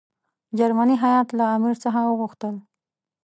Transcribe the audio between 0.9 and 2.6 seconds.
هیات له امیر څخه وغوښتل.